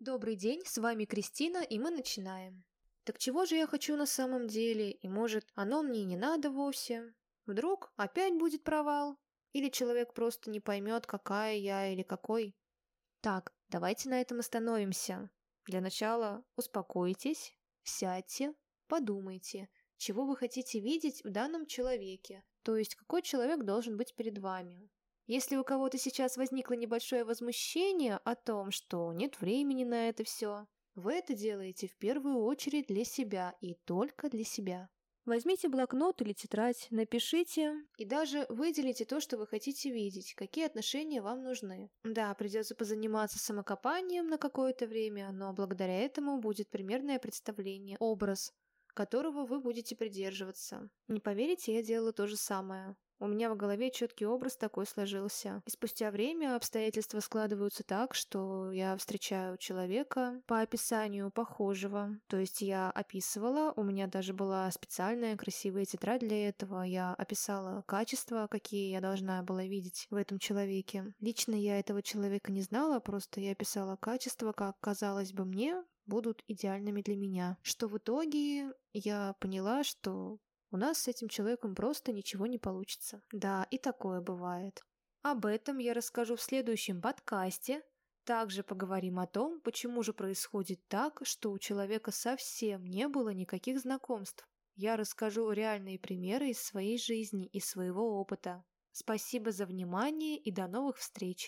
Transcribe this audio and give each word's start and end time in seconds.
Добрый 0.00 0.34
день, 0.34 0.62
с 0.64 0.78
вами 0.78 1.04
Кристина, 1.04 1.58
и 1.58 1.78
мы 1.78 1.90
начинаем. 1.90 2.64
Так 3.04 3.18
чего 3.18 3.44
же 3.44 3.56
я 3.56 3.66
хочу 3.66 3.96
на 3.96 4.06
самом 4.06 4.46
деле, 4.46 4.92
и 4.92 5.08
может, 5.10 5.46
оно 5.54 5.82
мне 5.82 6.04
не 6.04 6.16
надо 6.16 6.50
вовсе? 6.50 7.12
Вдруг 7.44 7.92
опять 7.96 8.32
будет 8.32 8.64
провал? 8.64 9.18
Или 9.52 9.68
человек 9.68 10.14
просто 10.14 10.48
не 10.48 10.58
поймет, 10.58 11.06
какая 11.06 11.56
я 11.56 11.92
или 11.92 12.02
какой? 12.02 12.56
Так, 13.20 13.52
давайте 13.68 14.08
на 14.08 14.18
этом 14.18 14.38
остановимся. 14.38 15.28
Для 15.66 15.82
начала 15.82 16.46
успокойтесь, 16.56 17.54
сядьте, 17.82 18.54
подумайте, 18.88 19.68
чего 19.98 20.24
вы 20.24 20.34
хотите 20.34 20.80
видеть 20.80 21.22
в 21.24 21.28
данном 21.28 21.66
человеке, 21.66 22.42
то 22.62 22.74
есть 22.74 22.94
какой 22.94 23.20
человек 23.20 23.64
должен 23.64 23.98
быть 23.98 24.14
перед 24.14 24.38
вами. 24.38 24.88
Если 25.30 25.54
у 25.54 25.62
кого-то 25.62 25.96
сейчас 25.96 26.36
возникло 26.36 26.74
небольшое 26.74 27.22
возмущение 27.22 28.16
о 28.16 28.34
том, 28.34 28.72
что 28.72 29.12
нет 29.12 29.40
времени 29.40 29.84
на 29.84 30.08
это 30.08 30.24
все, 30.24 30.66
вы 30.96 31.12
это 31.12 31.34
делаете 31.34 31.86
в 31.86 31.96
первую 31.98 32.38
очередь 32.38 32.88
для 32.88 33.04
себя 33.04 33.54
и 33.60 33.74
только 33.84 34.28
для 34.28 34.42
себя. 34.42 34.88
Возьмите 35.26 35.68
блокнот 35.68 36.20
или 36.20 36.32
тетрадь, 36.32 36.88
напишите 36.90 37.76
и 37.96 38.04
даже 38.04 38.44
выделите 38.48 39.04
то, 39.04 39.20
что 39.20 39.38
вы 39.38 39.46
хотите 39.46 39.92
видеть, 39.92 40.34
какие 40.34 40.66
отношения 40.66 41.22
вам 41.22 41.44
нужны. 41.44 41.92
Да, 42.02 42.34
придется 42.34 42.74
позаниматься 42.74 43.38
самокопанием 43.38 44.26
на 44.26 44.36
какое-то 44.36 44.88
время, 44.88 45.30
но 45.30 45.52
благодаря 45.52 45.96
этому 45.96 46.40
будет 46.40 46.70
примерное 46.70 47.20
представление, 47.20 47.96
образ, 48.00 48.52
которого 48.94 49.46
вы 49.46 49.60
будете 49.60 49.94
придерживаться. 49.94 50.90
Не 51.06 51.20
поверите, 51.20 51.72
я 51.72 51.84
делала 51.84 52.12
то 52.12 52.26
же 52.26 52.36
самое. 52.36 52.96
У 53.20 53.26
меня 53.26 53.52
в 53.52 53.56
голове 53.56 53.90
четкий 53.90 54.24
образ 54.24 54.56
такой 54.56 54.86
сложился. 54.86 55.62
И 55.66 55.70
спустя 55.70 56.10
время 56.10 56.56
обстоятельства 56.56 57.20
складываются 57.20 57.84
так, 57.84 58.14
что 58.14 58.72
я 58.72 58.96
встречаю 58.96 59.58
человека 59.58 60.40
по 60.46 60.60
описанию 60.60 61.30
похожего. 61.30 62.18
То 62.28 62.38
есть 62.38 62.62
я 62.62 62.90
описывала, 62.90 63.74
у 63.76 63.82
меня 63.82 64.06
даже 64.06 64.32
была 64.32 64.70
специальная 64.70 65.36
красивая 65.36 65.84
тетрадь 65.84 66.22
для 66.22 66.48
этого. 66.48 66.82
Я 66.82 67.12
описала 67.12 67.82
качества, 67.86 68.48
какие 68.50 68.90
я 68.90 69.02
должна 69.02 69.42
была 69.42 69.64
видеть 69.64 70.06
в 70.08 70.14
этом 70.16 70.38
человеке. 70.38 71.12
Лично 71.20 71.54
я 71.54 71.78
этого 71.78 72.02
человека 72.02 72.50
не 72.50 72.62
знала, 72.62 73.00
просто 73.00 73.42
я 73.42 73.52
описала 73.52 73.96
качества, 73.96 74.52
как 74.52 74.80
казалось 74.80 75.34
бы 75.34 75.44
мне, 75.44 75.84
будут 76.06 76.42
идеальными 76.48 77.02
для 77.02 77.16
меня. 77.16 77.58
Что 77.62 77.86
в 77.86 77.98
итоге 77.98 78.72
я 78.92 79.34
поняла, 79.40 79.84
что 79.84 80.38
у 80.70 80.76
нас 80.76 80.98
с 80.98 81.08
этим 81.08 81.28
человеком 81.28 81.74
просто 81.74 82.12
ничего 82.12 82.46
не 82.46 82.58
получится. 82.58 83.22
Да, 83.32 83.66
и 83.70 83.78
такое 83.78 84.20
бывает. 84.20 84.82
Об 85.22 85.46
этом 85.46 85.78
я 85.78 85.94
расскажу 85.94 86.36
в 86.36 86.40
следующем 86.40 87.02
подкасте. 87.02 87.82
Также 88.24 88.62
поговорим 88.62 89.18
о 89.18 89.26
том, 89.26 89.60
почему 89.60 90.02
же 90.02 90.12
происходит 90.12 90.86
так, 90.88 91.20
что 91.24 91.50
у 91.50 91.58
человека 91.58 92.12
совсем 92.12 92.84
не 92.84 93.08
было 93.08 93.30
никаких 93.30 93.80
знакомств. 93.80 94.46
Я 94.76 94.96
расскажу 94.96 95.50
реальные 95.50 95.98
примеры 95.98 96.50
из 96.50 96.62
своей 96.62 96.98
жизни 96.98 97.46
и 97.46 97.60
своего 97.60 98.20
опыта. 98.20 98.64
Спасибо 98.92 99.52
за 99.52 99.66
внимание 99.66 100.38
и 100.38 100.50
до 100.50 100.68
новых 100.68 100.98
встреч! 100.98 101.38